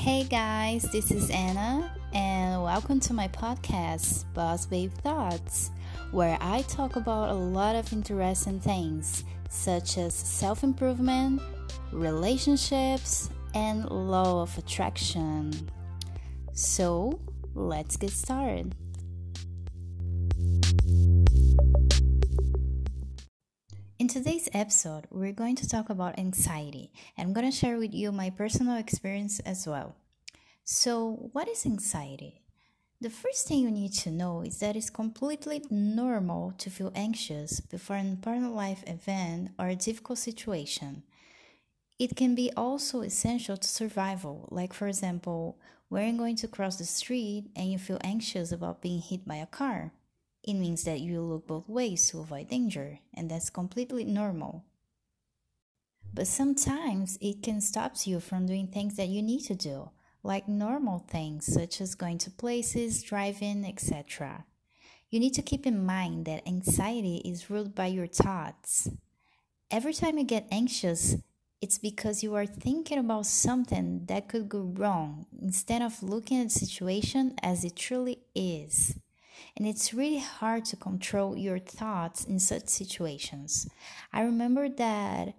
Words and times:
Hey 0.00 0.24
guys, 0.24 0.84
this 0.84 1.10
is 1.10 1.28
Anna, 1.28 1.94
and 2.14 2.62
welcome 2.62 3.00
to 3.00 3.12
my 3.12 3.28
podcast, 3.28 4.24
Boss 4.32 4.64
Babe 4.64 4.90
Thoughts, 4.90 5.72
where 6.10 6.38
I 6.40 6.62
talk 6.62 6.96
about 6.96 7.28
a 7.28 7.34
lot 7.34 7.76
of 7.76 7.92
interesting 7.92 8.60
things 8.60 9.24
such 9.50 9.98
as 9.98 10.14
self 10.14 10.64
improvement, 10.64 11.42
relationships, 11.92 13.28
and 13.54 13.84
law 13.90 14.40
of 14.40 14.56
attraction. 14.56 15.52
So, 16.54 17.20
let's 17.54 17.98
get 17.98 18.12
started. 18.12 18.74
In 24.00 24.08
today's 24.08 24.48
episode, 24.54 25.06
we're 25.10 25.30
going 25.34 25.56
to 25.56 25.68
talk 25.68 25.90
about 25.90 26.18
anxiety, 26.18 26.90
and 27.18 27.28
I'm 27.28 27.34
going 27.34 27.44
to 27.44 27.54
share 27.54 27.76
with 27.76 27.92
you 27.92 28.10
my 28.12 28.30
personal 28.30 28.78
experience 28.78 29.40
as 29.40 29.66
well. 29.66 29.94
So, 30.64 31.28
what 31.34 31.48
is 31.48 31.66
anxiety? 31.66 32.40
The 33.02 33.10
first 33.10 33.46
thing 33.46 33.58
you 33.58 33.70
need 33.70 33.92
to 34.04 34.10
know 34.10 34.40
is 34.40 34.58
that 34.60 34.74
it's 34.74 34.88
completely 34.88 35.62
normal 35.68 36.54
to 36.56 36.70
feel 36.70 36.92
anxious 36.94 37.60
before 37.60 37.96
an 37.96 38.06
important 38.06 38.54
life 38.54 38.82
event 38.86 39.50
or 39.58 39.68
a 39.68 39.76
difficult 39.76 40.18
situation. 40.18 41.02
It 41.98 42.16
can 42.16 42.34
be 42.34 42.50
also 42.56 43.02
essential 43.02 43.58
to 43.58 43.68
survival, 43.68 44.48
like, 44.50 44.72
for 44.72 44.88
example, 44.88 45.58
when 45.90 46.08
you're 46.08 46.16
going 46.16 46.36
to 46.36 46.48
cross 46.48 46.76
the 46.76 46.86
street 46.86 47.50
and 47.54 47.70
you 47.70 47.76
feel 47.76 47.98
anxious 48.02 48.50
about 48.50 48.80
being 48.80 49.02
hit 49.02 49.28
by 49.28 49.36
a 49.36 49.46
car. 49.46 49.92
It 50.42 50.54
means 50.54 50.84
that 50.84 51.00
you 51.00 51.20
look 51.20 51.46
both 51.46 51.68
ways 51.68 52.08
to 52.10 52.20
avoid 52.20 52.48
danger, 52.48 53.00
and 53.12 53.30
that's 53.30 53.50
completely 53.50 54.04
normal. 54.04 54.64
But 56.12 56.26
sometimes 56.26 57.18
it 57.20 57.42
can 57.42 57.60
stop 57.60 57.94
you 58.04 58.20
from 58.20 58.46
doing 58.46 58.68
things 58.68 58.96
that 58.96 59.08
you 59.08 59.22
need 59.22 59.42
to 59.44 59.54
do, 59.54 59.90
like 60.22 60.48
normal 60.48 61.04
things 61.08 61.46
such 61.46 61.80
as 61.80 61.94
going 61.94 62.18
to 62.18 62.30
places, 62.30 63.02
driving, 63.02 63.64
etc. 63.64 64.44
You 65.10 65.20
need 65.20 65.34
to 65.34 65.42
keep 65.42 65.66
in 65.66 65.84
mind 65.84 66.24
that 66.24 66.48
anxiety 66.48 67.20
is 67.24 67.50
ruled 67.50 67.74
by 67.74 67.86
your 67.86 68.06
thoughts. 68.06 68.88
Every 69.70 69.92
time 69.92 70.18
you 70.18 70.24
get 70.24 70.48
anxious, 70.50 71.16
it's 71.60 71.78
because 71.78 72.22
you 72.22 72.34
are 72.34 72.46
thinking 72.46 72.98
about 72.98 73.26
something 73.26 74.06
that 74.06 74.28
could 74.28 74.48
go 74.48 74.72
wrong 74.74 75.26
instead 75.40 75.82
of 75.82 76.02
looking 76.02 76.40
at 76.40 76.44
the 76.44 76.50
situation 76.50 77.34
as 77.42 77.64
it 77.64 77.76
truly 77.76 78.22
is 78.34 78.98
and 79.56 79.66
it's 79.66 79.94
really 79.94 80.18
hard 80.18 80.64
to 80.66 80.76
control 80.76 81.36
your 81.36 81.58
thoughts 81.58 82.24
in 82.24 82.38
such 82.38 82.68
situations. 82.68 83.68
I 84.12 84.22
remember 84.22 84.68
that 84.68 85.34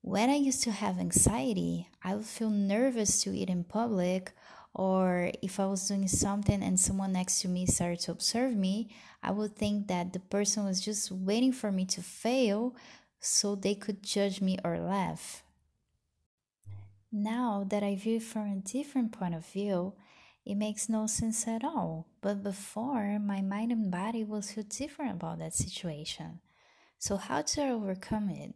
when 0.00 0.30
I 0.30 0.36
used 0.36 0.62
to 0.64 0.70
have 0.70 0.98
anxiety, 0.98 1.88
I 2.02 2.14
would 2.14 2.26
feel 2.26 2.50
nervous 2.50 3.22
to 3.22 3.36
eat 3.36 3.50
in 3.50 3.64
public, 3.64 4.32
or 4.74 5.32
if 5.42 5.58
I 5.58 5.66
was 5.66 5.88
doing 5.88 6.06
something 6.08 6.62
and 6.62 6.78
someone 6.78 7.12
next 7.12 7.40
to 7.40 7.48
me 7.48 7.66
started 7.66 8.00
to 8.00 8.12
observe 8.12 8.54
me, 8.54 8.90
I 9.22 9.32
would 9.32 9.56
think 9.56 9.88
that 9.88 10.12
the 10.12 10.20
person 10.20 10.64
was 10.64 10.80
just 10.80 11.10
waiting 11.10 11.52
for 11.52 11.72
me 11.72 11.84
to 11.86 12.02
fail 12.02 12.76
so 13.20 13.54
they 13.54 13.74
could 13.74 14.02
judge 14.02 14.40
me 14.40 14.58
or 14.64 14.78
laugh. 14.78 15.42
Now 17.10 17.66
that 17.68 17.82
I 17.82 17.96
view 17.96 18.16
it 18.16 18.22
from 18.22 18.52
a 18.52 18.56
different 18.56 19.12
point 19.12 19.34
of 19.34 19.44
view, 19.46 19.94
it 20.48 20.56
makes 20.56 20.88
no 20.88 21.06
sense 21.06 21.46
at 21.46 21.62
all. 21.62 22.06
But 22.22 22.42
before, 22.42 23.18
my 23.18 23.42
mind 23.42 23.70
and 23.70 23.90
body 23.90 24.24
will 24.24 24.40
feel 24.40 24.64
different 24.64 25.12
about 25.12 25.38
that 25.40 25.52
situation. 25.52 26.40
So, 26.98 27.18
how 27.18 27.42
to 27.42 27.68
overcome 27.68 28.30
it? 28.30 28.54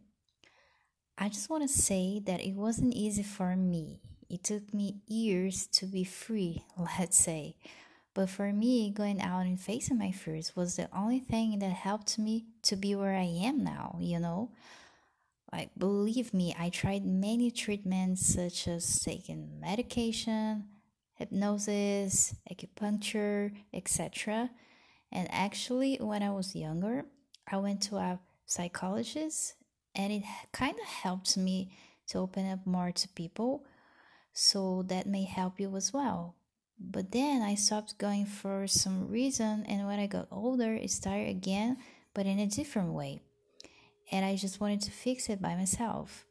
I 1.19 1.29
just 1.29 1.51
want 1.51 1.61
to 1.61 1.67
say 1.67 2.19
that 2.25 2.41
it 2.41 2.55
wasn't 2.55 2.95
easy 2.95 3.21
for 3.21 3.55
me. 3.55 4.01
It 4.27 4.43
took 4.43 4.73
me 4.73 5.01
years 5.07 5.67
to 5.67 5.85
be 5.85 6.03
free, 6.03 6.65
let's 6.99 7.17
say. 7.17 7.57
But 8.15 8.31
for 8.31 8.51
me, 8.51 8.89
going 8.89 9.21
out 9.21 9.45
and 9.45 9.61
facing 9.61 9.99
my 9.99 10.11
fears 10.11 10.55
was 10.55 10.75
the 10.75 10.89
only 10.95 11.19
thing 11.19 11.59
that 11.59 11.71
helped 11.71 12.17
me 12.17 12.45
to 12.63 12.75
be 12.75 12.95
where 12.95 13.15
I 13.15 13.29
am 13.45 13.63
now, 13.63 13.97
you 13.99 14.19
know? 14.19 14.49
Like, 15.51 15.69
believe 15.77 16.33
me, 16.33 16.55
I 16.57 16.69
tried 16.69 17.05
many 17.05 17.51
treatments 17.51 18.25
such 18.25 18.67
as 18.67 18.99
taking 19.03 19.59
medication, 19.59 20.65
hypnosis, 21.23 22.35
acupuncture, 22.51 23.51
etc. 23.73 24.49
And 25.11 25.27
actually, 25.31 25.97
when 25.97 26.23
I 26.23 26.31
was 26.31 26.55
younger, 26.55 27.05
I 27.49 27.57
went 27.57 27.81
to 27.83 27.97
a 27.97 28.19
psychologist 28.45 29.55
and 29.95 30.11
it 30.11 30.23
kind 30.51 30.75
of 30.79 30.85
helped 30.85 31.37
me 31.37 31.71
to 32.07 32.19
open 32.19 32.49
up 32.49 32.65
more 32.65 32.91
to 32.91 33.07
people. 33.09 33.65
So 34.33 34.83
that 34.87 35.05
may 35.05 35.23
help 35.23 35.59
you 35.59 35.75
as 35.75 35.93
well. 35.93 36.35
But 36.79 37.11
then 37.11 37.41
I 37.41 37.55
stopped 37.55 37.99
going 37.99 38.25
for 38.25 38.67
some 38.67 39.07
reason, 39.07 39.63
and 39.67 39.85
when 39.85 39.99
I 39.99 40.07
got 40.07 40.27
older, 40.31 40.73
it 40.73 40.89
started 40.89 41.29
again, 41.29 41.77
but 42.13 42.25
in 42.25 42.39
a 42.39 42.47
different 42.47 42.93
way. 42.93 43.21
And 44.11 44.25
I 44.25 44.35
just 44.35 44.59
wanted 44.59 44.81
to 44.81 44.91
fix 44.91 45.29
it 45.29 45.41
by 45.41 45.55
myself. 45.55 46.25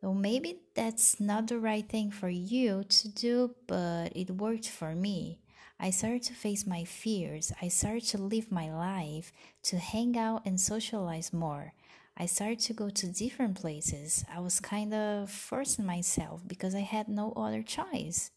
So 0.00 0.14
maybe 0.14 0.60
that's 0.74 1.20
not 1.20 1.46
the 1.48 1.58
right 1.58 1.86
thing 1.86 2.10
for 2.10 2.28
you 2.30 2.84
to 2.84 3.08
do, 3.08 3.54
but 3.66 4.12
it 4.16 4.30
worked 4.30 4.68
for 4.68 4.94
me. 4.94 5.38
I 5.78 5.90
started 5.90 6.22
to 6.24 6.34
face 6.34 6.66
my 6.66 6.84
fears. 6.84 7.52
I 7.60 7.68
started 7.68 8.04
to 8.08 8.18
live 8.18 8.50
my 8.50 8.72
life, 8.72 9.32
to 9.64 9.78
hang 9.78 10.16
out 10.16 10.42
and 10.46 10.60
socialize 10.60 11.32
more. 11.32 11.74
I 12.16 12.26
started 12.26 12.60
to 12.60 12.74
go 12.74 12.90
to 12.90 13.06
different 13.12 13.60
places. 13.60 14.24
I 14.34 14.40
was 14.40 14.60
kind 14.60 14.92
of 14.92 15.30
forcing 15.30 15.86
myself 15.86 16.42
because 16.46 16.74
I 16.74 16.80
had 16.80 17.08
no 17.08 17.32
other 17.36 17.62
choice. 17.62 18.30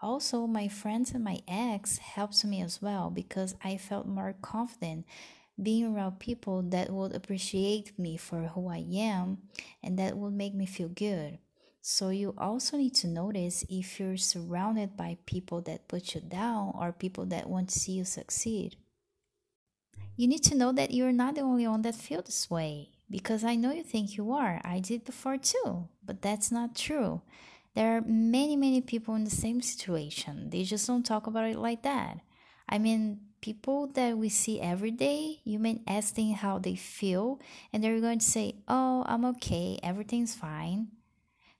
Also, 0.00 0.46
my 0.46 0.68
friends 0.68 1.12
and 1.12 1.24
my 1.24 1.40
ex 1.48 1.98
helped 1.98 2.44
me 2.44 2.62
as 2.62 2.80
well 2.80 3.10
because 3.10 3.54
I 3.62 3.76
felt 3.76 4.06
more 4.06 4.34
confident 4.40 5.04
being 5.62 5.86
around 5.86 6.20
people 6.20 6.62
that 6.62 6.90
would 6.90 7.14
appreciate 7.14 7.98
me 7.98 8.16
for 8.16 8.48
who 8.48 8.68
I 8.68 8.84
am 8.94 9.38
and 9.82 9.98
that 9.98 10.16
would 10.16 10.32
make 10.32 10.54
me 10.54 10.66
feel 10.66 10.88
good. 10.88 11.38
So, 11.80 12.10
you 12.10 12.34
also 12.36 12.76
need 12.76 12.94
to 12.96 13.06
notice 13.06 13.64
if 13.70 13.98
you're 13.98 14.16
surrounded 14.18 14.96
by 14.96 15.16
people 15.24 15.60
that 15.62 15.88
put 15.88 16.14
you 16.14 16.20
down 16.20 16.72
or 16.78 16.92
people 16.92 17.24
that 17.26 17.48
want 17.48 17.70
to 17.70 17.78
see 17.78 17.92
you 17.92 18.04
succeed. 18.04 18.76
You 20.16 20.26
need 20.26 20.42
to 20.44 20.56
know 20.56 20.72
that 20.72 20.90
you're 20.90 21.12
not 21.12 21.36
the 21.36 21.42
only 21.42 21.66
one 21.66 21.82
that 21.82 21.94
feels 21.94 22.24
this 22.24 22.50
way 22.50 22.90
because 23.10 23.44
I 23.44 23.54
know 23.54 23.72
you 23.72 23.82
think 23.84 24.16
you 24.16 24.32
are. 24.32 24.60
I 24.64 24.80
did 24.80 25.04
before 25.04 25.38
too, 25.38 25.88
but 26.04 26.22
that's 26.22 26.50
not 26.50 26.74
true. 26.76 27.22
There 27.74 27.96
are 27.96 28.00
many, 28.00 28.56
many 28.56 28.80
people 28.80 29.14
in 29.14 29.24
the 29.24 29.30
same 29.30 29.60
situation. 29.60 30.50
They 30.50 30.64
just 30.64 30.86
don't 30.86 31.06
talk 31.06 31.26
about 31.26 31.44
it 31.48 31.56
like 31.56 31.82
that. 31.82 32.18
I 32.68 32.78
mean, 32.78 33.20
people 33.40 33.86
that 33.94 34.18
we 34.18 34.28
see 34.28 34.60
every 34.60 34.90
day, 34.90 35.40
you 35.44 35.58
may 35.58 35.80
ask 35.86 36.14
them 36.14 36.32
how 36.32 36.58
they 36.58 36.76
feel, 36.76 37.40
and 37.72 37.82
they're 37.82 38.00
going 38.00 38.20
to 38.20 38.24
say, 38.24 38.56
Oh, 38.68 39.04
I'm 39.06 39.24
okay, 39.24 39.78
everything's 39.82 40.34
fine. 40.34 40.88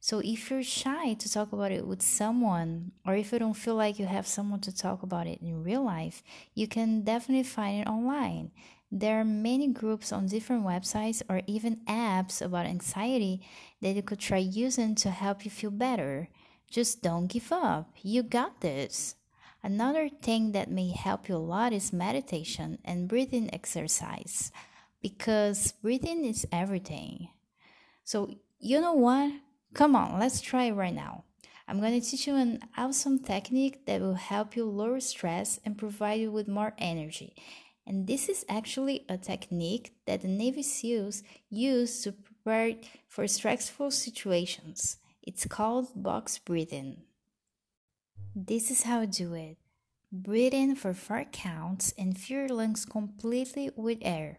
So 0.00 0.20
if 0.24 0.50
you're 0.50 0.62
shy 0.62 1.14
to 1.14 1.30
talk 1.30 1.52
about 1.52 1.72
it 1.72 1.86
with 1.86 2.02
someone, 2.02 2.92
or 3.04 3.16
if 3.16 3.32
you 3.32 3.38
don't 3.38 3.54
feel 3.54 3.74
like 3.74 3.98
you 3.98 4.06
have 4.06 4.26
someone 4.26 4.60
to 4.60 4.74
talk 4.74 5.02
about 5.02 5.26
it 5.26 5.40
in 5.42 5.64
real 5.64 5.82
life, 5.82 6.22
you 6.54 6.68
can 6.68 7.02
definitely 7.02 7.42
find 7.42 7.82
it 7.82 7.88
online. 7.88 8.52
There 8.90 9.20
are 9.20 9.24
many 9.24 9.68
groups 9.68 10.12
on 10.12 10.26
different 10.26 10.64
websites 10.64 11.20
or 11.28 11.42
even 11.46 11.82
apps 11.86 12.40
about 12.40 12.66
anxiety 12.66 13.42
that 13.82 13.96
you 13.96 14.02
could 14.02 14.20
try 14.20 14.38
using 14.38 14.94
to 14.96 15.10
help 15.10 15.44
you 15.44 15.50
feel 15.50 15.70
better. 15.70 16.28
Just 16.70 17.02
don't 17.02 17.26
give 17.26 17.52
up. 17.52 17.90
You 18.00 18.22
got 18.22 18.60
this. 18.60 19.17
Another 19.68 20.08
thing 20.08 20.52
that 20.52 20.70
may 20.70 20.92
help 20.92 21.28
you 21.28 21.36
a 21.36 21.50
lot 21.54 21.74
is 21.74 21.92
meditation 21.92 22.78
and 22.86 23.06
breathing 23.06 23.52
exercise 23.52 24.50
because 25.02 25.72
breathing 25.82 26.24
is 26.24 26.46
everything. 26.50 27.28
So, 28.02 28.30
you 28.58 28.80
know 28.80 28.94
what? 28.94 29.30
Come 29.74 29.94
on, 29.94 30.18
let's 30.18 30.40
try 30.40 30.70
right 30.70 30.94
now. 30.94 31.24
I'm 31.68 31.80
going 31.80 32.00
to 32.00 32.10
teach 32.10 32.26
you 32.26 32.36
an 32.36 32.60
awesome 32.78 33.18
technique 33.18 33.84
that 33.84 34.00
will 34.00 34.14
help 34.14 34.56
you 34.56 34.64
lower 34.64 35.00
stress 35.00 35.60
and 35.66 35.76
provide 35.76 36.20
you 36.20 36.32
with 36.32 36.48
more 36.48 36.72
energy. 36.78 37.36
And 37.86 38.06
this 38.06 38.30
is 38.30 38.46
actually 38.48 39.04
a 39.06 39.18
technique 39.18 39.92
that 40.06 40.22
the 40.22 40.28
Navy 40.28 40.62
SEALs 40.62 41.22
use 41.50 42.00
to 42.04 42.12
prepare 42.12 42.76
for 43.06 43.28
stressful 43.28 43.90
situations. 43.90 44.96
It's 45.22 45.44
called 45.44 45.88
box 45.94 46.38
breathing. 46.38 47.02
This 48.46 48.70
is 48.70 48.84
how 48.84 49.00
I 49.00 49.06
do 49.06 49.34
it. 49.34 49.56
Breathe 50.12 50.54
in 50.54 50.76
for 50.76 50.94
4 50.94 51.24
counts 51.32 51.92
and 51.98 52.16
fill 52.16 52.36
your 52.36 52.48
lungs 52.48 52.84
completely 52.84 53.72
with 53.74 53.98
air. 54.00 54.38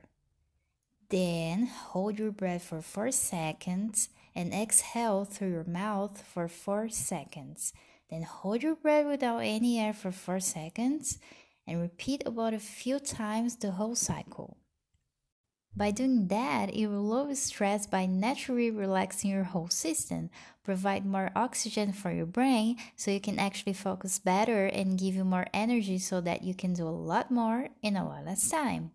Then 1.09 1.65
hold 1.65 2.17
your 2.17 2.31
breath 2.31 2.63
for 2.63 2.81
4 2.81 3.11
seconds 3.11 4.07
and 4.33 4.53
exhale 4.53 5.25
through 5.25 5.51
your 5.51 5.65
mouth 5.65 6.21
for 6.21 6.47
4 6.47 6.87
seconds. 6.87 7.73
Then 8.09 8.21
hold 8.21 8.63
your 8.63 8.75
breath 8.75 9.05
without 9.05 9.39
any 9.39 9.77
air 9.77 9.91
for 9.91 10.13
4 10.13 10.39
seconds 10.39 11.19
and 11.67 11.81
repeat 11.81 12.23
about 12.25 12.53
a 12.53 12.59
few 12.59 12.99
times 12.99 13.57
the 13.57 13.71
whole 13.71 13.95
cycle. 13.95 14.58
By 15.79 15.91
doing 15.91 16.27
that, 16.27 16.75
it 16.75 16.87
will 16.87 17.05
lower 17.05 17.35
stress 17.35 17.87
by 17.87 18.05
naturally 18.05 18.69
relaxing 18.69 19.31
your 19.31 19.45
whole 19.45 19.69
system, 19.69 20.29
provide 20.61 21.05
more 21.05 21.31
oxygen 21.37 21.93
for 21.93 22.11
your 22.11 22.25
brain 22.25 22.75
so 22.97 23.11
you 23.11 23.21
can 23.21 23.39
actually 23.39 23.71
focus 23.71 24.19
better 24.19 24.65
and 24.65 24.99
give 24.99 25.15
you 25.15 25.23
more 25.23 25.47
energy 25.53 25.97
so 25.97 26.19
that 26.19 26.43
you 26.43 26.53
can 26.53 26.73
do 26.73 26.85
a 26.85 26.89
lot 26.89 27.31
more 27.31 27.69
in 27.81 27.95
a 27.95 28.03
lot 28.03 28.25
less 28.25 28.49
time. 28.49 28.91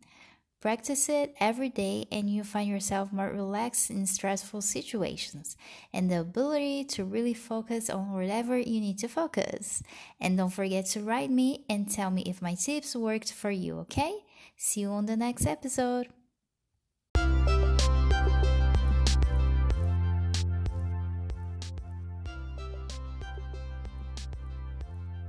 Practice 0.60 1.08
it 1.08 1.34
every 1.40 1.70
day, 1.70 2.06
and 2.12 2.28
you 2.28 2.44
find 2.44 2.68
yourself 2.68 3.10
more 3.10 3.30
relaxed 3.30 3.88
in 3.88 4.04
stressful 4.04 4.60
situations 4.60 5.56
and 5.90 6.10
the 6.10 6.20
ability 6.20 6.84
to 6.84 7.04
really 7.06 7.32
focus 7.32 7.88
on 7.88 8.12
whatever 8.12 8.58
you 8.58 8.78
need 8.78 8.98
to 8.98 9.08
focus. 9.08 9.82
And 10.20 10.36
don't 10.36 10.50
forget 10.50 10.84
to 10.88 11.00
write 11.00 11.30
me 11.30 11.64
and 11.66 11.90
tell 11.90 12.10
me 12.10 12.24
if 12.26 12.42
my 12.42 12.54
tips 12.54 12.94
worked 12.94 13.32
for 13.32 13.50
you, 13.50 13.78
okay? 13.78 14.12
See 14.58 14.82
you 14.82 14.90
on 14.90 15.06
the 15.06 15.16
next 15.16 15.46
episode. 15.46 16.08